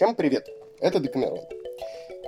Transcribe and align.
Всем 0.00 0.14
привет! 0.14 0.48
Это 0.80 0.98
Декамерон. 0.98 1.40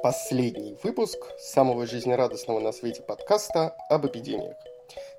Последний 0.03 0.77
выпуск 0.83 1.19
самого 1.39 1.87
жизнерадостного 1.87 2.61
на 2.61 2.71
свете 2.71 3.01
подкаста 3.01 3.75
об 3.89 4.07
эпидемиях. 4.07 4.57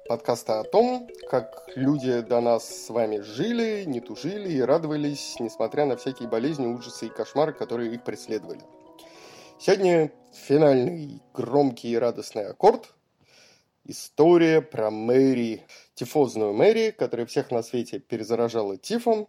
Подкаста 0.07 0.59
о 0.59 0.63
том, 0.63 1.09
как 1.31 1.67
люди 1.73 2.21
до 2.21 2.41
нас 2.41 2.69
с 2.69 2.91
вами 2.91 3.21
жили, 3.21 3.85
не 3.85 4.01
тужили 4.01 4.51
и 4.51 4.61
радовались, 4.61 5.35
несмотря 5.39 5.87
на 5.87 5.97
всякие 5.97 6.29
болезни, 6.29 6.67
ужасы 6.67 7.07
и 7.07 7.09
кошмары, 7.09 7.53
которые 7.53 7.91
их 7.91 8.03
преследовали. 8.03 8.61
Сегодня 9.57 10.11
финальный 10.31 11.23
громкий 11.33 11.89
и 11.89 11.97
радостный 11.97 12.45
аккорд. 12.45 12.93
История 13.83 14.61
про 14.61 14.91
Мэри, 14.91 15.65
тифозную 15.95 16.53
Мэри, 16.53 16.91
которая 16.91 17.25
всех 17.25 17.49
на 17.49 17.63
свете 17.63 17.97
перезаражала 17.97 18.77
тифом, 18.77 19.27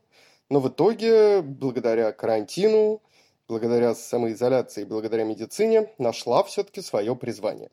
но 0.51 0.61
в 0.61 0.69
итоге, 0.69 1.41
благодаря 1.41 2.13
карантину, 2.13 3.01
благодаря 3.49 3.95
самоизоляции, 3.95 4.85
благодаря 4.85 5.25
медицине, 5.25 5.91
нашла 5.99 6.43
все-таки 6.45 6.81
свое 6.81 7.15
призвание. 7.15 7.71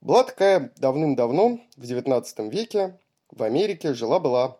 Была 0.00 0.24
такая 0.24 0.72
давным-давно, 0.76 1.60
в 1.76 1.82
XIX 1.82 2.50
веке, 2.50 2.98
в 3.30 3.42
Америке 3.42 3.94
жила-была 3.94 4.58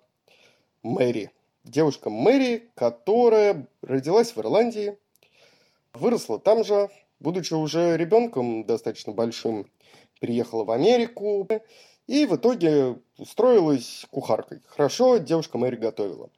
Мэри. 0.82 1.30
Девушка 1.64 2.10
Мэри, 2.10 2.70
которая 2.74 3.66
родилась 3.82 4.34
в 4.34 4.40
Ирландии, 4.40 4.98
выросла 5.92 6.38
там 6.38 6.64
же, 6.64 6.90
будучи 7.20 7.54
уже 7.54 7.96
ребенком 7.96 8.64
достаточно 8.64 9.12
большим, 9.12 9.70
приехала 10.20 10.64
в 10.64 10.70
Америку 10.70 11.46
и 12.06 12.26
в 12.26 12.36
итоге 12.36 12.98
устроилась 13.18 14.06
кухаркой. 14.10 14.60
Хорошо 14.66 15.18
девушка 15.18 15.58
Мэри 15.58 15.76
готовила 15.76 16.30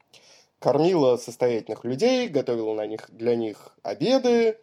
кормила 0.58 1.16
состоятельных 1.16 1.84
людей, 1.84 2.28
готовила 2.28 2.74
на 2.74 2.86
них, 2.86 3.08
для 3.10 3.36
них 3.36 3.76
обеды. 3.82 4.58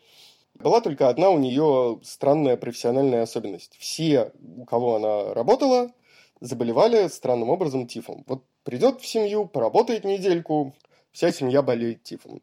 Была 0.55 0.81
только 0.81 1.09
одна 1.09 1.30
у 1.30 1.39
нее 1.39 1.99
странная 2.03 2.58
профессиональная 2.58 3.23
особенность. 3.23 3.75
Все, 3.80 4.31
у 4.55 4.66
кого 4.66 4.95
она 4.95 5.33
работала, 5.33 5.91
заболевали 6.39 7.08
странным 7.08 7.49
образом 7.49 7.88
тифом. 7.88 8.23
Вот 8.27 8.44
придет 8.64 9.02
в 9.02 9.08
семью, 9.08 9.47
поработает 9.47 10.03
недельку, 10.03 10.75
вся 11.11 11.31
семья 11.31 11.61
болеет 11.61 12.03
тифом 12.03 12.41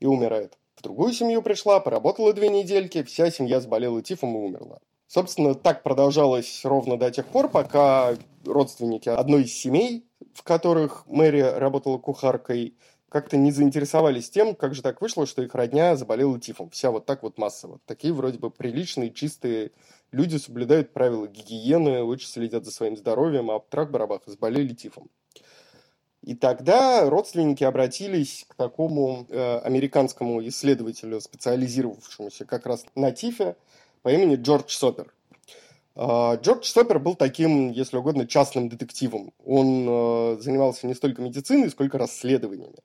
и 0.00 0.06
умирает. 0.06 0.58
В 0.74 0.82
другую 0.82 1.12
семью 1.12 1.42
пришла, 1.42 1.80
поработала 1.80 2.32
две 2.32 2.48
недельки, 2.48 3.02
вся 3.02 3.30
семья 3.30 3.60
заболела 3.60 4.02
тифом 4.02 4.34
и 4.34 4.38
умерла. 4.38 4.78
Собственно, 5.06 5.54
так 5.54 5.82
продолжалось 5.82 6.64
ровно 6.64 6.96
до 6.96 7.10
тех 7.10 7.26
пор, 7.26 7.48
пока 7.48 8.16
родственники 8.46 9.10
одной 9.10 9.42
из 9.42 9.54
семей, 9.54 10.06
в 10.32 10.42
которых 10.42 11.06
Мэри 11.06 11.40
работала 11.42 11.98
кухаркой, 11.98 12.76
как-то 13.12 13.36
не 13.36 13.52
заинтересовались 13.52 14.30
тем, 14.30 14.54
как 14.54 14.74
же 14.74 14.80
так 14.80 15.02
вышло, 15.02 15.26
что 15.26 15.42
их 15.42 15.54
родня 15.54 15.96
заболела 15.96 16.40
тифом. 16.40 16.70
Вся 16.70 16.90
вот 16.90 17.04
так 17.04 17.22
вот 17.22 17.36
массово. 17.36 17.78
Такие 17.84 18.14
вроде 18.14 18.38
бы 18.38 18.50
приличные, 18.50 19.10
чистые 19.10 19.72
люди 20.12 20.38
соблюдают 20.38 20.94
правила 20.94 21.28
гигиены, 21.28 22.02
очень 22.02 22.28
следят 22.28 22.64
за 22.64 22.70
своим 22.70 22.96
здоровьем, 22.96 23.50
а 23.50 23.60
в 23.60 23.66
трах-барабах 23.68 24.22
заболели 24.24 24.72
тифом. 24.72 25.10
И 26.22 26.34
тогда 26.34 27.10
родственники 27.10 27.64
обратились 27.64 28.46
к 28.48 28.54
такому 28.54 29.26
э, 29.28 29.58
американскому 29.58 30.42
исследователю, 30.48 31.20
специализировавшемуся 31.20 32.46
как 32.46 32.64
раз 32.64 32.86
на 32.94 33.12
тифе, 33.12 33.56
по 34.00 34.08
имени 34.08 34.36
Джордж 34.36 34.74
Сопер. 34.74 35.12
А, 35.94 36.36
Джордж 36.36 36.64
Сопер 36.64 36.98
был 36.98 37.14
таким, 37.14 37.70
если 37.70 37.96
угодно, 37.96 38.26
частным 38.26 38.68
детективом. 38.68 39.32
Он 39.44 39.86
э, 39.88 40.36
занимался 40.40 40.86
не 40.86 40.94
столько 40.94 41.22
медициной, 41.22 41.70
сколько 41.70 41.98
расследованиями. 41.98 42.78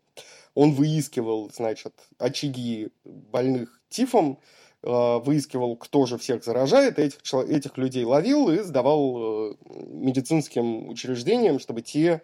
Он 0.56 0.74
выискивал, 0.74 1.50
значит, 1.54 1.94
очаги 2.18 2.90
больных 3.06 3.80
тифом, 3.90 4.40
э, 4.84 5.20
выискивал, 5.20 5.78
кто 5.78 6.06
же 6.06 6.18
всех 6.18 6.44
заражает, 6.44 7.00
этих, 7.00 7.20
этих 7.48 7.78
людей 7.78 8.04
ловил 8.04 8.50
и 8.50 8.60
сдавал 8.60 9.52
э, 9.52 9.56
медицинским 9.88 10.90
учреждениям, 10.90 11.60
чтобы 11.60 11.82
те 11.82 12.22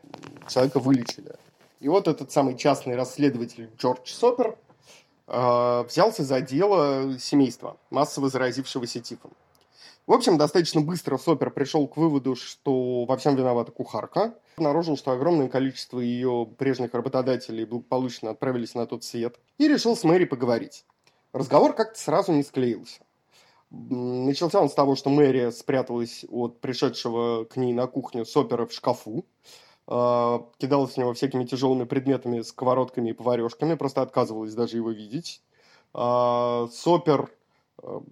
человека 0.49 0.79
вылечили. 0.79 1.35
И 1.79 1.87
вот 1.87 2.07
этот 2.09 2.31
самый 2.31 2.57
частный 2.57 2.95
расследователь 2.95 3.69
Джордж 3.77 4.11
Сопер 4.11 4.57
взялся 5.25 6.23
за 6.23 6.41
дело 6.41 7.17
семейства, 7.17 7.77
массово 7.89 8.29
заразившегося 8.29 8.99
тифом. 8.99 9.31
В 10.05 10.11
общем, 10.11 10.37
достаточно 10.37 10.81
быстро 10.81 11.17
Сопер 11.17 11.49
пришел 11.49 11.87
к 11.87 11.95
выводу, 11.95 12.35
что 12.35 13.05
во 13.05 13.15
всем 13.15 13.35
виновата 13.35 13.71
кухарка. 13.71 14.37
Обнаружил, 14.57 14.97
что 14.97 15.11
огромное 15.11 15.47
количество 15.47 15.99
ее 15.99 16.45
прежних 16.57 16.93
работодателей 16.93 17.63
благополучно 17.63 18.31
отправились 18.31 18.75
на 18.75 18.85
тот 18.85 19.05
свет. 19.05 19.39
И 19.57 19.67
решил 19.67 19.95
с 19.95 20.03
Мэри 20.03 20.25
поговорить. 20.25 20.85
Разговор 21.31 21.73
как-то 21.73 21.97
сразу 21.97 22.33
не 22.33 22.43
склеился. 22.43 22.99
Начался 23.69 24.61
он 24.61 24.69
с 24.69 24.73
того, 24.73 24.95
что 24.95 25.09
Мэри 25.09 25.49
спряталась 25.51 26.25
от 26.29 26.59
пришедшего 26.59 27.45
к 27.45 27.55
ней 27.55 27.71
на 27.71 27.87
кухню 27.87 28.25
Сопера 28.25 28.65
в 28.65 28.73
шкафу. 28.73 29.25
А, 29.87 30.45
кидалась 30.57 30.93
в 30.93 30.97
него 30.97 31.13
всякими 31.13 31.45
тяжелыми 31.45 31.85
предметами, 31.85 32.41
сковородками 32.41 33.11
и 33.11 33.13
поварешками. 33.13 33.75
Просто 33.75 34.01
отказывалась 34.01 34.53
даже 34.53 34.77
его 34.77 34.91
видеть. 34.91 35.41
А, 35.93 36.67
Сопер 36.71 37.31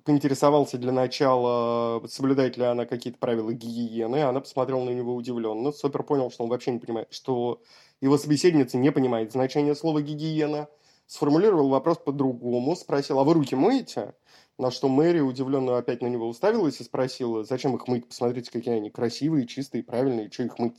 поинтересовался 0.03 0.77
для 0.77 0.91
начала, 0.91 2.05
соблюдает 2.07 2.57
ли 2.57 2.63
она 2.63 2.85
какие-то 2.85 3.19
правила 3.19 3.53
гигиены. 3.53 4.23
Она 4.23 4.41
посмотрела 4.41 4.83
на 4.83 4.89
него 4.89 5.15
удивленно. 5.15 5.71
Супер 5.71 6.03
понял, 6.03 6.31
что 6.31 6.43
он 6.43 6.49
вообще 6.49 6.71
не 6.71 6.79
понимает, 6.79 7.07
что 7.11 7.61
его 8.01 8.17
собеседница 8.17 8.77
не 8.77 8.91
понимает 8.91 9.31
значения 9.31 9.75
слова 9.75 10.01
гигиена. 10.01 10.67
Сформулировал 11.05 11.69
вопрос 11.69 11.97
по-другому, 11.97 12.75
спросил, 12.75 13.19
а 13.19 13.23
вы 13.23 13.33
руки 13.33 13.55
моете? 13.55 14.15
На 14.57 14.71
что 14.71 14.87
Мэри 14.87 15.19
удивленно 15.19 15.77
опять 15.77 16.01
на 16.01 16.07
него 16.07 16.27
уставилась 16.27 16.79
и 16.79 16.83
спросила, 16.83 17.43
зачем 17.43 17.75
их 17.75 17.87
мыть? 17.87 18.07
Посмотрите, 18.07 18.51
какие 18.51 18.75
они 18.75 18.89
красивые, 18.89 19.47
чистые, 19.47 19.83
правильные, 19.83 20.31
что 20.31 20.43
их 20.43 20.57
мыть? 20.57 20.77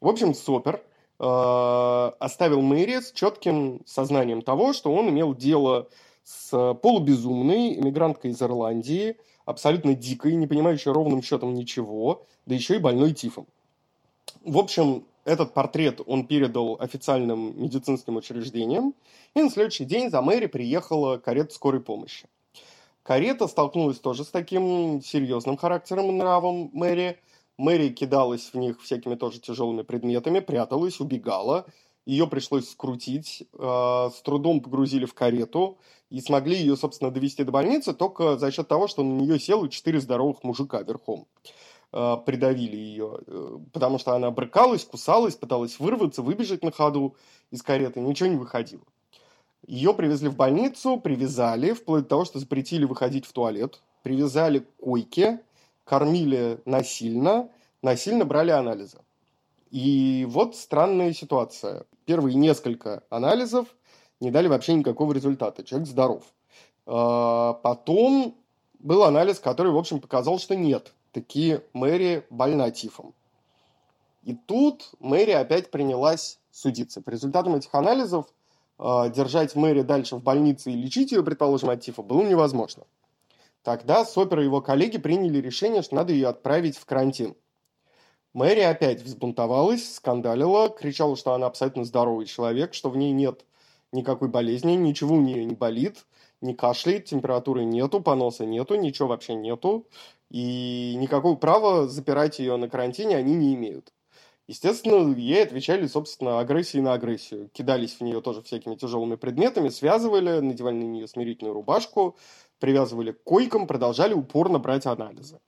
В 0.00 0.08
общем, 0.08 0.34
Сопер 0.34 0.82
э, 1.18 1.24
оставил 1.24 2.62
Мэри 2.62 3.00
с 3.00 3.12
четким 3.12 3.82
сознанием 3.84 4.42
того, 4.42 4.72
что 4.72 4.94
он 4.94 5.10
имел 5.10 5.34
дело 5.34 5.88
с 6.26 6.74
полубезумной 6.82 7.78
иммигранткой 7.78 8.32
из 8.32 8.42
Ирландии, 8.42 9.16
абсолютно 9.44 9.94
дикой, 9.94 10.34
не 10.34 10.48
понимающей 10.48 10.90
ровным 10.90 11.22
счетом 11.22 11.54
ничего, 11.54 12.26
да 12.46 12.54
еще 12.56 12.74
и 12.74 12.80
больной 12.80 13.12
тифом. 13.12 13.46
В 14.44 14.58
общем, 14.58 15.04
этот 15.24 15.54
портрет 15.54 16.00
он 16.04 16.26
передал 16.26 16.78
официальным 16.80 17.62
медицинским 17.62 18.16
учреждениям, 18.16 18.92
и 19.34 19.42
на 19.42 19.50
следующий 19.50 19.84
день 19.84 20.10
за 20.10 20.20
Мэри 20.20 20.46
приехала 20.46 21.18
карета 21.18 21.54
скорой 21.54 21.80
помощи. 21.80 22.26
Карета 23.04 23.46
столкнулась 23.46 24.00
тоже 24.00 24.24
с 24.24 24.28
таким 24.28 25.00
серьезным 25.00 25.56
характером 25.56 26.10
и 26.10 26.12
нравом 26.12 26.70
Мэри. 26.72 27.20
Мэри 27.56 27.90
кидалась 27.90 28.50
в 28.52 28.54
них 28.54 28.82
всякими 28.82 29.14
тоже 29.14 29.38
тяжелыми 29.38 29.82
предметами, 29.82 30.40
пряталась, 30.40 30.98
убегала. 30.98 31.66
Ее 32.06 32.28
пришлось 32.28 32.70
скрутить, 32.70 33.42
э, 33.52 34.10
с 34.14 34.22
трудом 34.22 34.60
погрузили 34.60 35.06
в 35.06 35.14
карету, 35.14 35.78
и 36.08 36.20
смогли 36.20 36.56
ее, 36.56 36.76
собственно, 36.76 37.10
довести 37.10 37.42
до 37.42 37.50
больницы 37.50 37.92
только 37.92 38.38
за 38.38 38.52
счет 38.52 38.68
того, 38.68 38.86
что 38.86 39.02
на 39.02 39.20
нее 39.20 39.40
село 39.40 39.66
четыре 39.66 40.00
здоровых 40.00 40.44
мужика 40.44 40.82
верхом. 40.82 41.26
Э, 41.92 42.16
придавили 42.24 42.76
ее, 42.76 43.18
э, 43.26 43.58
потому 43.72 43.98
что 43.98 44.14
она 44.14 44.30
брыкалась, 44.30 44.84
кусалась, 44.84 45.34
пыталась 45.34 45.80
вырваться, 45.80 46.22
выбежать 46.22 46.62
на 46.62 46.70
ходу 46.70 47.16
из 47.50 47.62
кареты, 47.62 48.00
ничего 48.00 48.28
не 48.28 48.36
выходило. 48.36 48.84
Ее 49.66 49.92
привезли 49.92 50.28
в 50.28 50.36
больницу, 50.36 51.00
привязали, 51.00 51.72
вплоть 51.72 52.04
до 52.04 52.08
того, 52.10 52.24
что 52.24 52.38
запретили 52.38 52.84
выходить 52.84 53.26
в 53.26 53.32
туалет, 53.32 53.82
привязали 54.04 54.60
к 54.60 54.76
койке, 54.76 55.40
кормили 55.82 56.60
насильно, 56.64 57.48
насильно 57.82 58.24
брали 58.24 58.52
анализы. 58.52 58.98
И 59.70 60.26
вот 60.28 60.56
странная 60.56 61.12
ситуация. 61.12 61.84
Первые 62.04 62.34
несколько 62.34 63.02
анализов 63.10 63.66
не 64.20 64.30
дали 64.30 64.48
вообще 64.48 64.74
никакого 64.74 65.12
результата. 65.12 65.64
Человек 65.64 65.88
здоров. 65.88 66.24
А, 66.86 67.54
потом 67.54 68.36
был 68.78 69.02
анализ, 69.04 69.40
который, 69.40 69.72
в 69.72 69.76
общем, 69.76 70.00
показал, 70.00 70.38
что 70.38 70.54
нет. 70.54 70.92
Такие 71.12 71.64
Мэри 71.72 72.26
больна 72.30 72.70
тифом. 72.70 73.14
И 74.22 74.34
тут 74.34 74.90
Мэри 75.00 75.30
опять 75.30 75.70
принялась 75.70 76.38
судиться. 76.50 77.00
По 77.00 77.10
результатам 77.10 77.54
этих 77.54 77.74
анализов 77.74 78.26
э, 78.78 79.10
держать 79.14 79.54
Мэри 79.54 79.82
дальше 79.82 80.16
в 80.16 80.22
больнице 80.22 80.72
и 80.72 80.76
лечить 80.76 81.12
ее, 81.12 81.22
предположим, 81.22 81.70
от 81.70 81.80
тифа 81.80 82.02
было 82.02 82.22
невозможно. 82.22 82.84
Тогда 83.62 84.04
Сопер 84.04 84.40
и 84.40 84.44
его 84.44 84.60
коллеги 84.60 84.98
приняли 84.98 85.38
решение, 85.38 85.82
что 85.82 85.94
надо 85.94 86.12
ее 86.12 86.28
отправить 86.28 86.76
в 86.76 86.84
карантин. 86.86 87.36
Мэри 88.36 88.60
опять 88.60 89.00
взбунтовалась, 89.00 89.94
скандалила, 89.94 90.68
кричала, 90.68 91.16
что 91.16 91.32
она 91.32 91.46
абсолютно 91.46 91.84
здоровый 91.86 92.26
человек, 92.26 92.74
что 92.74 92.90
в 92.90 92.96
ней 92.98 93.10
нет 93.12 93.46
никакой 93.92 94.28
болезни, 94.28 94.72
ничего 94.72 95.14
у 95.14 95.22
нее 95.22 95.42
не 95.46 95.54
болит, 95.54 96.04
не 96.42 96.54
кашляет, 96.54 97.06
температуры 97.06 97.64
нету, 97.64 98.02
поноса 98.02 98.44
нету, 98.44 98.74
ничего 98.74 99.08
вообще 99.08 99.34
нету. 99.34 99.86
И 100.30 100.96
никакого 100.98 101.36
права 101.36 101.88
запирать 101.88 102.38
ее 102.38 102.56
на 102.56 102.68
карантине 102.68 103.16
они 103.16 103.34
не 103.34 103.54
имеют. 103.54 103.94
Естественно, 104.46 105.16
ей 105.16 105.42
отвечали, 105.42 105.86
собственно, 105.86 106.38
агрессией 106.38 106.82
на 106.82 106.92
агрессию. 106.92 107.48
Кидались 107.54 107.94
в 107.94 108.00
нее 108.02 108.20
тоже 108.20 108.42
всякими 108.42 108.74
тяжелыми 108.74 109.14
предметами, 109.14 109.70
связывали, 109.70 110.40
надевали 110.40 110.76
на 110.76 110.84
нее 110.84 111.08
смирительную 111.08 111.54
рубашку, 111.54 112.18
привязывали 112.60 113.12
к 113.12 113.22
койкам, 113.24 113.66
продолжали 113.66 114.12
упорно 114.12 114.58
брать 114.58 114.84
анализы. 114.84 115.40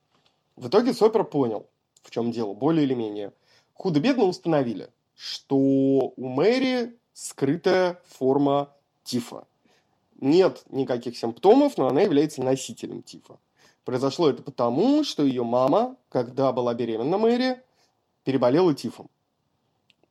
В 0.57 0.69
итоге 0.69 0.95
Сопер 0.95 1.25
понял, 1.25 1.67
в 2.09 2.11
чем 2.11 2.33
дело, 2.33 2.55
более 2.55 2.85
или 2.85 2.95
менее. 2.95 3.33
Худо-бедно 3.75 4.25
установили, 4.25 4.89
что 5.15 5.57
у 5.59 6.13
Мэри 6.17 6.99
скрытая 7.13 8.01
форма 8.09 8.73
тифа. 9.05 9.47
Нет 10.21 10.63
никаких 10.71 11.19
симптомов, 11.19 11.77
но 11.77 11.87
она 11.87 12.01
является 12.01 12.43
носителем 12.43 13.03
тифа. 13.03 13.39
Произошло 13.85 14.31
это 14.31 14.43
потому, 14.43 15.05
что 15.05 15.23
ее 15.23 15.45
мама, 15.45 15.97
когда 16.09 16.51
была 16.53 16.73
беременна 16.73 17.19
Мэри, 17.19 17.63
переболела 18.25 18.75
тифом. 18.75 19.11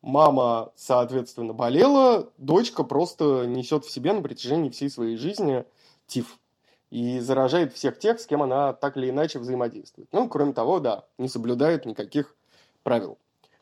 Мама, 0.04 0.72
соответственно, 0.76 1.54
болела, 1.54 2.30
дочка 2.38 2.84
просто 2.84 3.46
несет 3.48 3.86
в 3.86 3.92
себе 3.92 4.14
на 4.14 4.22
протяжении 4.22 4.70
всей 4.70 4.92
своей 4.92 5.18
жизни 5.18 5.66
тиф. 6.06 6.40
И 6.90 7.20
заражает 7.20 7.74
всех 7.74 8.00
тех, 8.00 8.20
с 8.20 8.26
кем 8.26 8.42
она 8.42 8.74
так 8.74 8.96
или 8.98 9.10
иначе 9.10 9.40
взаимодействует. 9.40 10.08
Ну, 10.12 10.30
кроме 10.30 10.54
того, 10.54 10.80
да, 10.80 11.06
не 11.18 11.28
соблюдает 11.28 11.86
никаких 11.86 12.36
правил. 12.84 13.18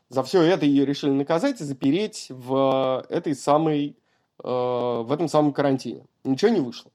За 0.08 0.22
все 0.22 0.42
это 0.42 0.64
ее 0.64 0.86
решили 0.86 1.10
наказать 1.10 1.60
и 1.60 1.64
запереть 1.64 2.26
в 2.30 3.04
этой 3.08 3.34
самой, 3.34 3.96
э, 4.42 4.48
в 4.48 5.08
этом 5.10 5.26
самом 5.26 5.52
карантине. 5.52 6.06
Ничего 6.22 6.52
не 6.52 6.60
вышло. 6.60 6.92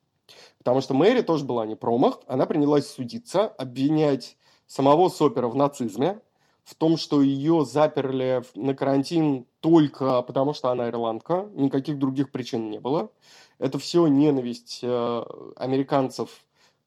Потому 0.60 0.80
что 0.80 0.94
Мэри 0.94 1.22
тоже 1.22 1.44
была 1.44 1.66
не 1.66 1.76
промах. 1.76 2.20
Она 2.28 2.46
принялась 2.46 2.88
судиться, 2.88 3.48
обвинять 3.48 4.38
самого 4.68 5.10
Сопера 5.10 5.48
в 5.50 5.56
нацизме, 5.56 6.22
в 6.64 6.76
том, 6.76 6.98
что 6.98 7.22
ее 7.22 7.66
заперли 7.66 8.44
на 8.56 8.76
карантин 8.76 9.46
только 9.60 10.22
потому, 10.22 10.54
что 10.54 10.70
она 10.70 10.90
ирландка. 10.90 11.50
Никаких 11.54 11.98
других 11.98 12.32
причин 12.32 12.70
не 12.70 12.80
было. 12.80 13.12
Это 13.58 13.78
все 13.80 14.08
ненависть 14.08 14.80
э, 14.82 15.24
американцев 15.56 16.30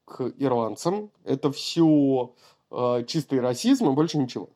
к 0.04 0.32
ирландцам. 0.38 1.10
Это 1.24 1.52
все 1.52 2.34
э, 2.70 3.04
чистый 3.06 3.40
расизм 3.40 3.90
и 3.90 3.94
больше 3.94 4.18
ничего. 4.18 4.50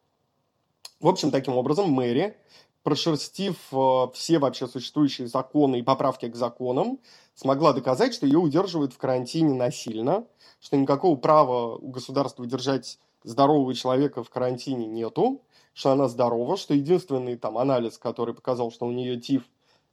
В 1.00 1.06
общем, 1.06 1.30
таким 1.30 1.56
образом, 1.56 1.90
Мэри, 1.90 2.36
прошерстив 2.82 3.56
э, 3.72 4.06
все 4.14 4.38
вообще 4.38 4.66
существующие 4.66 5.28
законы 5.28 5.78
и 5.78 5.82
поправки 5.82 6.28
к 6.28 6.34
законам, 6.34 6.98
смогла 7.34 7.72
доказать, 7.72 8.14
что 8.14 8.26
ее 8.26 8.38
удерживают 8.38 8.92
в 8.92 8.98
карантине 8.98 9.54
насильно, 9.54 10.24
что 10.60 10.76
никакого 10.76 11.16
права 11.16 11.76
у 11.76 11.88
государства 11.88 12.46
держать 12.46 12.98
здорового 13.24 13.74
человека 13.74 14.22
в 14.22 14.30
карантине 14.30 14.86
нету, 14.86 15.42
что 15.74 15.90
она 15.90 16.08
здорова, 16.08 16.56
что 16.56 16.74
единственный 16.74 17.36
там 17.36 17.58
анализ, 17.58 17.98
который 17.98 18.34
показал, 18.34 18.70
что 18.70 18.86
у 18.86 18.92
нее 18.92 19.20
ТИФ, 19.20 19.42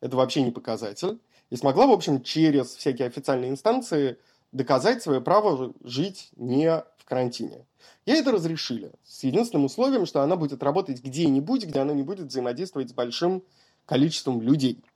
это 0.02 0.18
вообще 0.18 0.42
не 0.42 0.52
показатель. 0.52 1.20
И 1.50 1.56
смогла, 1.56 1.88
в 1.88 1.92
общем, 1.92 2.22
через 2.22 2.76
всякие 2.76 3.08
официальные 3.08 3.52
инстанции 3.52 4.18
доказать 4.52 5.04
свое 5.04 5.22
право 5.22 5.74
жить 5.84 6.30
не 6.36 6.84
в 6.98 7.06
карантине. 7.06 7.66
Ей 8.06 8.22
это 8.22 8.32
разрешили, 8.32 8.92
с 9.04 9.24
единственным 9.24 9.66
условием, 9.66 10.06
что 10.06 10.22
она 10.22 10.36
будет 10.36 10.64
работать 10.64 11.04
где-нибудь, 11.04 11.66
где 11.66 11.80
она 11.80 11.94
не 11.94 12.04
будет 12.04 12.28
взаимодействовать 12.28 12.90
с 12.90 12.94
большим 12.94 13.44
количеством 13.86 14.42
людей– 14.42 14.84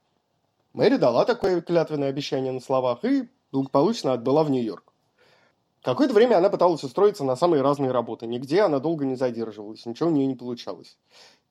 Мэри 0.73 0.97
дала 0.97 1.25
такое 1.25 1.61
клятвенное 1.61 2.09
обещание 2.09 2.51
на 2.51 2.59
словах 2.59 3.03
и 3.03 3.27
благополучно 3.51 4.13
отбыла 4.13 4.43
в 4.43 4.51
Нью-Йорк. 4.51 4.88
Какое-то 5.81 6.13
время 6.13 6.37
она 6.37 6.49
пыталась 6.49 6.83
устроиться 6.83 7.23
на 7.23 7.35
самые 7.35 7.61
разные 7.61 7.91
работы. 7.91 8.27
Нигде 8.27 8.61
она 8.61 8.79
долго 8.79 9.05
не 9.05 9.15
задерживалась, 9.15 9.85
ничего 9.85 10.09
у 10.09 10.11
нее 10.11 10.27
не 10.27 10.35
получалось. 10.35 10.97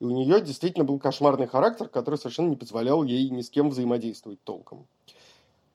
И 0.01 0.05
у 0.05 0.11
нее 0.11 0.41
действительно 0.41 0.85
был 0.85 0.99
кошмарный 0.99 1.47
характер, 1.47 1.89
который 1.89 2.17
совершенно 2.17 2.51
не 2.51 2.57
позволял 2.57 3.03
ей 3.03 3.31
ни 3.31 3.41
с 3.41 3.49
кем 3.49 3.71
взаимодействовать 3.71 4.43
толком. 4.45 4.87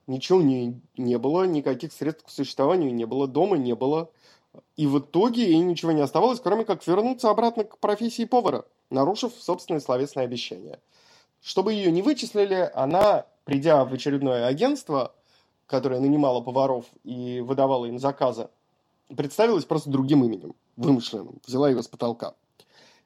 Ничего 0.05 0.39
у 0.39 0.41
нее 0.41 0.79
не 0.97 1.17
было, 1.17 1.45
никаких 1.45 1.93
средств 1.93 2.25
к 2.25 2.29
существованию 2.29 2.93
не 2.93 3.05
было, 3.05 3.27
дома 3.27 3.57
не 3.57 3.73
было. 3.73 4.11
И 4.75 4.85
в 4.85 4.99
итоге 4.99 5.45
ей 5.45 5.59
ничего 5.59 5.91
не 5.91 6.01
оставалось, 6.01 6.39
кроме 6.39 6.63
как 6.63 6.85
вернуться 6.85 7.31
обратно 7.31 7.63
к 7.63 7.79
профессии 7.79 8.25
повара, 8.25 8.65
нарушив 8.91 9.33
собственное 9.39 9.81
словесное 9.81 10.25
обещание. 10.25 10.79
Чтобы 11.41 11.73
ее 11.73 11.91
не 11.91 12.03
вычислили, 12.03 12.69
она 12.75 13.25
придя 13.45 13.83
в 13.83 13.93
очередное 13.93 14.45
агентство, 14.45 15.15
которое 15.67 15.99
нанимало 15.99 16.41
поваров 16.41 16.85
и 17.03 17.41
выдавало 17.41 17.85
им 17.85 17.99
заказы, 17.99 18.49
представилась 19.15 19.65
просто 19.65 19.89
другим 19.89 20.23
именем, 20.23 20.55
вымышленным, 20.75 21.39
взяла 21.45 21.69
его 21.69 21.81
с 21.81 21.87
потолка. 21.87 22.33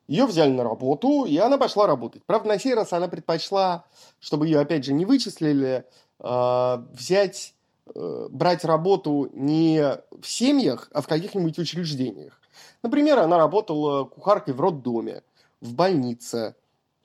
Ее 0.07 0.25
взяли 0.25 0.51
на 0.51 0.63
работу, 0.63 1.25
и 1.25 1.37
она 1.37 1.57
пошла 1.57 1.85
работать. 1.85 2.23
Правда, 2.25 2.49
на 2.49 2.59
сей 2.59 2.73
раз 2.73 2.93
она 2.93 3.09
предпочла, 3.09 3.85
чтобы 4.19 4.47
ее, 4.47 4.59
опять 4.59 4.85
же, 4.85 4.93
не 4.93 5.05
вычислили, 5.05 5.85
э, 6.19 6.83
взять, 6.93 7.53
э, 7.93 8.27
брать 8.31 8.63
работу 8.63 9.29
не 9.33 9.81
в 10.11 10.25
семьях, 10.25 10.89
а 10.93 11.01
в 11.01 11.07
каких-нибудь 11.07 11.59
учреждениях. 11.59 12.39
Например, 12.83 13.19
она 13.19 13.37
работала 13.37 14.05
кухаркой 14.05 14.53
в 14.53 14.61
роддоме, 14.61 15.23
в 15.59 15.73
больнице, 15.73 16.55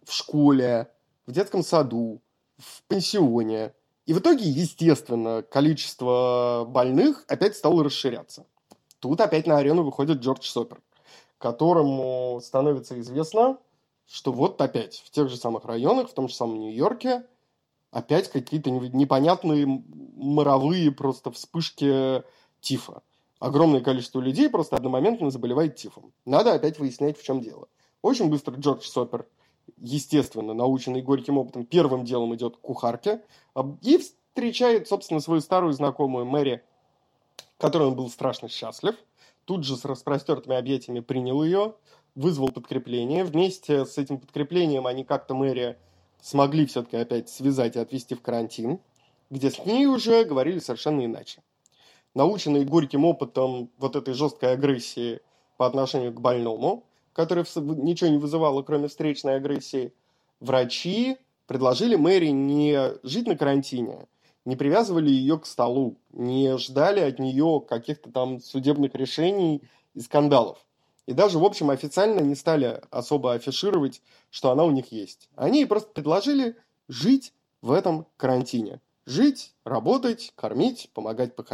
в 0.04 0.12
школе, 0.12 0.88
в 1.26 1.32
детском 1.32 1.62
саду, 1.62 2.20
в 2.58 2.82
пансионе. 2.84 3.72
И 4.04 4.12
в 4.12 4.19
итоге, 4.19 4.44
естественно, 4.44 5.43
количество 5.43 6.64
больных 6.69 7.25
опять 7.28 7.56
стало 7.56 7.84
расширяться. 7.84 8.46
Тут 8.99 9.20
опять 9.20 9.46
на 9.46 9.58
арену 9.58 9.84
выходит 9.84 10.19
Джордж 10.19 10.44
Сопер, 10.44 10.81
которому 11.38 12.40
становится 12.43 12.99
известно, 13.00 13.58
что 14.06 14.32
вот 14.32 14.60
опять 14.60 15.02
в 15.06 15.10
тех 15.10 15.28
же 15.28 15.37
самых 15.37 15.64
районах, 15.64 16.10
в 16.10 16.14
том 16.14 16.28
же 16.28 16.34
самом 16.34 16.58
Нью-Йорке, 16.58 17.25
опять 17.93 18.28
какие-то 18.28 18.70
непонятные 18.70 19.66
моровые 19.66 20.90
просто 20.90 21.31
вспышки 21.31 22.22
тифа. 22.60 23.02
Огромное 23.38 23.81
количество 23.81 24.20
людей 24.20 24.49
просто 24.49 24.76
одномоментно 24.76 25.31
заболевает 25.31 25.76
тифом. 25.76 26.12
Надо 26.25 26.54
опять 26.54 26.78
выяснять, 26.78 27.19
в 27.19 27.25
чем 27.25 27.40
дело. 27.40 27.69
Очень 28.02 28.31
быстро 28.31 28.56
Джордж 28.56 28.84
Сопер– 28.84 29.26
естественно, 29.79 30.55
наученный 30.55 31.03
горьким 31.03 31.39
опытом, 31.39 31.65
первым 31.65 32.05
делом 32.05 32.35
идет 32.35 32.57
к 32.57 32.61
кухарке 32.61 33.23
и 33.83 33.99
встречает, 33.99 34.89
собственно, 34.89 35.21
свою 35.21 35.41
старую 35.41 35.73
знакомую 35.73 36.25
Мэри, 36.27 36.63
которой 37.59 37.89
он 37.89 37.95
был 37.95 38.09
страшно 38.09 38.49
счастлив. 38.49 38.97
Тут 39.45 39.65
же 39.65 39.77
с 39.77 39.85
распростертыми 39.85 40.57
объятиями 40.57 41.01
принял 41.01 41.43
ее, 41.43 41.75
вызвал 42.15 42.49
подкрепление. 42.49 43.25
Вместе 43.25 43.85
с 43.85 43.99
этим 43.99 44.19
подкреплением 44.19 44.87
они 44.87 45.05
как-то 45.05 45.35
Мэри 45.35 45.76
смогли 46.21 46.67
все-таки 46.67 46.97
опять 46.97 47.29
связать 47.29 47.76
и 47.76 47.81
отвезти 47.81 48.14
в 48.14 48.23
карантин, 48.23 48.79
где 49.31 49.50
с 49.50 49.64
ней 49.64 49.87
уже 49.87 50.25
говорили 50.25 50.61
совершенно 50.61 51.05
иначе. 51.05 51.43
Наученный 52.14 52.64
горьким 52.64 53.05
опытом 53.05 53.71
вот 53.79 53.97
этой 53.97 54.14
жесткой 54.14 54.52
агрессии 54.52 55.21
по 55.57 55.67
отношению 55.67 56.12
к 56.12 56.21
больному, 56.21 56.85
которая 57.12 57.47
ничего 57.57 58.11
не 58.11 58.19
вызывала, 58.19 58.62
кроме 58.62 58.88
встречной 58.88 59.37
агрессии, 59.37 59.92
врачи 60.40 61.19
предложили 61.47 61.97
Мэри 61.97 62.28
не 62.28 62.95
жить 63.02 63.26
на 63.26 63.37
карантине, 63.37 64.07
не 64.45 64.57
привязывали 64.57 65.11
ее 65.11 65.38
к 65.38 65.47
столу, 65.47 65.97
не 66.12 66.57
ждали 66.59 67.00
от 67.00 67.19
нее 67.19 67.62
каких-то 67.69 68.11
там 68.11 68.40
судебных 68.40 68.95
решений 68.95 69.62
и 69.95 70.00
скандалов. 70.00 70.59
И 71.07 71.12
даже, 71.12 71.38
в 71.38 71.45
общем, 71.45 71.71
официально 71.71 72.21
не 72.21 72.35
стали 72.35 72.81
особо 72.90 73.35
афишировать, 73.35 74.02
что 74.31 74.50
она 74.50 74.64
у 74.64 74.71
них 74.71 74.92
есть. 74.92 75.28
Они 75.35 75.61
ей 75.61 75.66
просто 75.66 75.90
предложили 75.92 76.57
жить 76.88 77.33
в 77.61 77.73
этом 77.73 78.07
карантине. 78.16 78.81
Жить, 79.04 79.52
работать, 79.64 80.33
кормить, 80.37 80.90
помогать 80.95 81.35
по, 81.35 81.45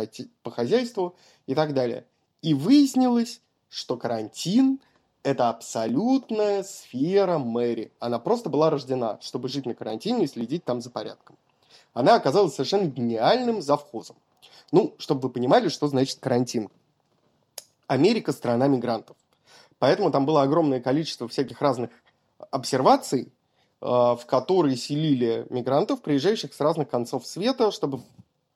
по 0.43 0.51
хозяйству 0.51 1.17
и 1.47 1.55
так 1.55 1.73
далее. 1.73 2.07
И 2.43 2.53
выяснилось, 2.53 3.41
что 3.71 3.97
карантин 3.97 4.81
это 5.23 5.49
абсолютная 5.49 6.63
сфера 6.63 7.39
Мэри. 7.39 7.93
Она 7.99 8.19
просто 8.19 8.49
была 8.49 8.71
рождена, 8.71 9.19
чтобы 9.21 9.49
жить 9.49 9.67
на 9.67 9.75
карантине 9.75 10.25
и 10.25 10.29
следить 10.29 10.65
там 10.65 10.81
за 10.81 10.91
порядком. 10.91 11.37
Она 11.93 12.15
оказалась 12.15 12.55
совершенно 12.55 12.87
гениальным 12.87 13.61
завхозом. 13.61 14.17
Ну, 14.71 14.95
чтобы 14.99 15.23
вы 15.23 15.31
понимали, 15.31 15.69
что 15.69 15.89
значит 15.89 16.19
карантин. 16.21 16.71
Америка– 17.87 18.33
страна 18.33 18.69
мигрантов. 18.69 19.17
Поэтому 19.79 20.11
там 20.11 20.27
было 20.27 20.43
огромное 20.43 20.81
количество 20.81 21.29
всяких 21.29 21.61
разных 21.61 21.91
обсерваций, 22.51 23.33
э, 23.81 23.87
в 23.87 24.21
которые 24.27 24.77
селили 24.77 25.47
мигрантов, 25.51 26.03
приезжающих 26.03 26.53
с 26.53 26.61
разных 26.61 26.89
концов 26.89 27.27
света, 27.27 27.71
чтобы, 27.71 28.03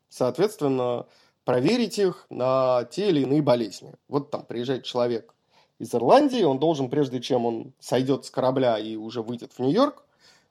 соответственно, 0.08 1.06
проверить 1.44 1.98
их 1.98 2.26
на 2.30 2.84
те 2.84 3.08
или 3.08 3.22
иные 3.22 3.42
болезни. 3.42 3.94
Вот 4.08 4.30
там 4.30 4.44
приезжает 4.44 4.84
человек 4.84 5.34
из 5.82 5.92
Ирландии, 5.96 6.44
он 6.44 6.60
должен, 6.60 6.88
прежде 6.88 7.20
чем 7.20 7.44
он 7.44 7.72
сойдет 7.80 8.24
с 8.24 8.30
корабля 8.30 8.78
и 8.78 8.94
уже 8.94 9.20
выйдет 9.20 9.52
в 9.52 9.58
Нью-Йорк, 9.58 10.04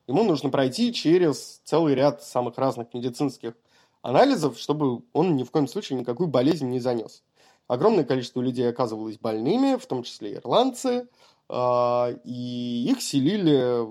ему 0.05 0.25
нужно 0.25 0.50
пройти 0.50 0.93
через 0.93 1.61
целый 1.63 1.95
ряд 1.95 2.21
самых 2.21 2.57
разных 2.57 2.93
медицинских 2.93 3.53
анализов, 4.01 4.59
чтобы 4.59 5.03
он 5.13 5.38
ни 5.38 5.43
в 5.43 5.51
коем 5.51 5.69
случае 5.69 6.00
никакую 6.00 6.27
болезнь 6.27 6.67
не 6.67 6.81
занес. 6.81 7.23
Огромное 7.67 8.03
количество 8.03 8.41
людей 8.41 8.67
оказывалось 8.69 9.17
больными, 9.19 9.77
в 9.77 9.85
том 9.85 10.03
числе 10.03 10.35
ирландцы. 10.35 11.07
а, 11.47 12.09
и 12.25 12.88
их 12.89 13.01
селили 13.01 13.85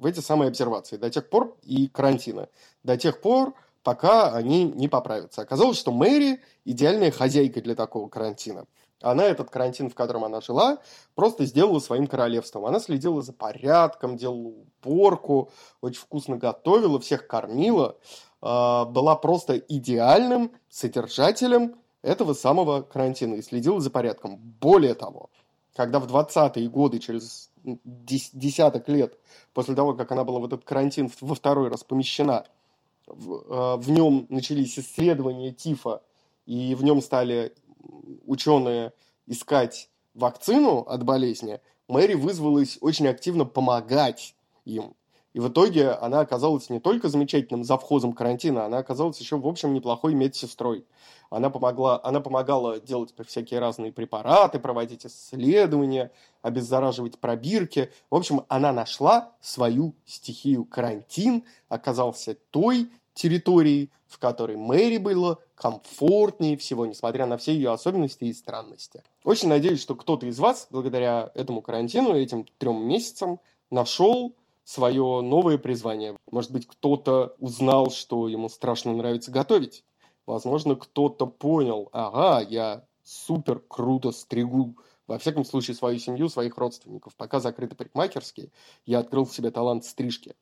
в 0.00 0.06
эти 0.06 0.20
самые 0.20 0.48
обсервации 0.48 0.96
до 0.96 1.10
тех 1.10 1.28
пор 1.28 1.56
и 1.62 1.88
карантина. 1.88 2.48
До 2.84 2.96
тех 2.96 3.20
пор, 3.20 3.54
пока 3.84 4.32
они 4.32 4.64
не 4.64 4.88
поправятся. 4.88 5.42
Оказалось, 5.42 5.78
что 5.78 5.92
Мэри 5.92 6.40
идеальная 6.64 7.12
хозяйка 7.12 7.60
для 7.60 7.76
такого 7.76 8.08
карантина. 8.08 8.66
Она 9.00 9.24
этот 9.24 9.50
карантин, 9.50 9.90
в 9.90 9.94
котором 9.94 10.24
она 10.24 10.40
жила, 10.40 10.78
просто 11.14 11.44
сделала 11.44 11.78
своим 11.78 12.06
королевством. 12.06 12.64
Она 12.64 12.80
следила 12.80 13.20
за 13.20 13.34
порядком, 13.34 14.16
делала 14.16 14.54
уборку, 14.82 15.50
очень 15.82 16.00
вкусно 16.00 16.38
готовила, 16.38 16.98
всех 16.98 17.26
кормила, 17.26 17.98
а, 18.40 18.86
была 18.86 19.14
просто 19.14 19.58
идеальным 19.58 20.52
содержателем 20.70 21.76
этого 22.00 22.32
самого 22.32 22.80
карантина 22.80 23.34
и 23.34 23.42
следила 23.42 23.80
за 23.80 23.90
порядком. 23.90 24.36
Более 24.36 24.94
того, 24.94 25.28
когда 25.76 25.98
в 25.98 26.06
20-е 26.06 26.68
годы, 26.70 26.98
через 26.98 27.50
десяток 27.62 28.88
лет 28.88 29.18
после 29.52 29.74
того, 29.74 29.94
как 29.94 30.12
она 30.12 30.24
была 30.24 30.40
в 30.40 30.44
этот 30.46 30.64
карантин 30.64 31.10
во 31.20 31.34
второй 31.34 31.68
раз 31.68 31.84
помещена, 31.84 32.46
в 33.06 33.90
нем 33.90 34.26
начались 34.28 34.78
исследования 34.78 35.52
ТИФа, 35.52 36.02
и 36.46 36.74
в 36.74 36.84
нем 36.84 37.00
стали 37.00 37.54
ученые 38.26 38.92
искать 39.26 39.90
вакцину 40.14 40.80
от 40.80 41.02
болезни, 41.04 41.60
Мэри 41.88 42.14
вызвалась 42.14 42.78
очень 42.80 43.06
активно 43.08 43.44
помогать 43.44 44.34
им. 44.64 44.94
И 45.34 45.40
в 45.40 45.48
итоге 45.48 45.90
она 45.90 46.20
оказалась 46.20 46.70
не 46.70 46.78
только 46.78 47.08
замечательным 47.08 47.64
завхозом 47.64 48.12
карантина, 48.12 48.64
она 48.66 48.78
оказалась 48.78 49.18
еще, 49.18 49.36
в 49.36 49.46
общем, 49.46 49.74
неплохой 49.74 50.14
медсестрой. 50.14 50.86
Она 51.28 51.50
помогла, 51.50 52.00
она 52.04 52.20
помогала 52.20 52.78
делать 52.78 53.12
всякие 53.26 53.58
разные 53.58 53.92
препараты, 53.92 54.60
проводить 54.60 55.04
исследования, 55.04 56.12
обеззараживать 56.40 57.18
пробирки. 57.18 57.90
В 58.10 58.14
общем, 58.14 58.44
она 58.48 58.72
нашла 58.72 59.32
свою 59.40 59.96
стихию. 60.06 60.64
Карантин 60.64 61.42
оказался 61.68 62.36
той 62.50 62.88
территорией, 63.12 63.90
в 64.06 64.20
которой 64.20 64.56
Мэри 64.56 64.98
было 64.98 65.40
комфортнее 65.56 66.56
всего, 66.56 66.86
несмотря 66.86 67.26
на 67.26 67.38
все 67.38 67.52
ее 67.52 67.72
особенности 67.72 68.24
и 68.24 68.32
странности. 68.32 69.02
Очень 69.24 69.48
надеюсь, 69.48 69.82
что 69.82 69.96
кто-то 69.96 70.26
из 70.26 70.38
вас, 70.38 70.68
благодаря 70.70 71.32
этому 71.34 71.60
карантину, 71.60 72.14
этим 72.14 72.46
трем 72.58 72.86
месяцам, 72.86 73.40
нашел 73.70 74.36
свое 74.64 75.20
новое 75.20 75.58
призвание. 75.58 76.16
Может 76.30 76.50
быть, 76.50 76.66
кто-то 76.66 77.34
узнал, 77.38 77.90
что 77.90 78.28
ему 78.28 78.48
страшно 78.48 78.92
нравится 78.92 79.30
готовить. 79.30 79.84
Возможно, 80.26 80.74
кто-то 80.74 81.26
понял, 81.26 81.90
ага, 81.92 82.40
я 82.40 82.84
супер 83.02 83.60
круто 83.68 84.10
стригу, 84.10 84.78
во 85.06 85.18
всяком 85.18 85.44
случае, 85.44 85.74
свою 85.74 85.98
семью, 85.98 86.30
своих 86.30 86.56
родственников. 86.56 87.14
Пока 87.16 87.40
закрыты 87.40 87.76
парикмахерские, 87.76 88.50
я 88.86 89.00
открыл 89.00 89.26
в 89.26 89.34
себе 89.34 89.50
талант 89.50 89.84
стрижки. 89.84 90.34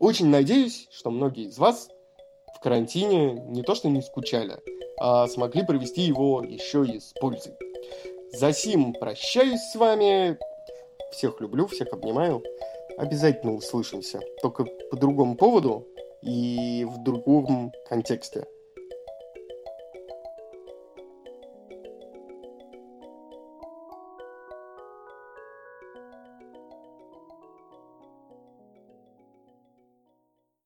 Очень 0.00 0.26
надеюсь, 0.26 0.88
что 0.90 1.10
многие 1.10 1.44
из 1.44 1.58
вас 1.58 1.88
в 2.56 2.60
карантине 2.60 3.34
не 3.34 3.62
то 3.62 3.76
что 3.76 3.88
не 3.88 4.02
скучали, 4.02 4.58
а 4.98 5.28
смогли 5.28 5.64
провести 5.64 6.02
его 6.02 6.42
еще 6.42 6.84
и 6.84 6.98
с 6.98 7.12
пользой. 7.20 7.54
За 8.32 8.52
сим 8.52 8.94
прощаюсь 8.94 9.60
с 9.60 9.76
вами. 9.76 10.38
Всех 11.12 11.40
люблю, 11.40 11.66
всех 11.66 11.92
обнимаю 11.92 12.42
обязательно 13.00 13.54
услышимся, 13.54 14.20
только 14.42 14.64
по 14.90 14.96
другому 14.96 15.36
поводу 15.36 15.86
и 16.22 16.86
в 16.88 17.02
другом 17.02 17.72
контексте. 17.88 18.46